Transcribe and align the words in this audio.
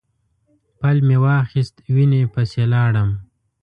پل 0.79 0.97
مې 1.07 1.17
واخیست 1.25 1.75
وینې 1.93 2.21
پسې 2.33 2.63
لاړم. 2.73 3.09